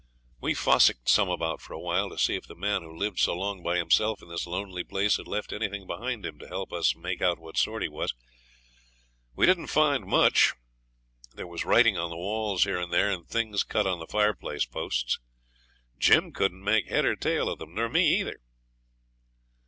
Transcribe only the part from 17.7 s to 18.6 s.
nor me either.